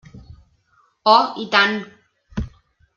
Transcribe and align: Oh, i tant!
Oh, 1.13 1.19
i 1.43 1.47
tant! 1.57 1.77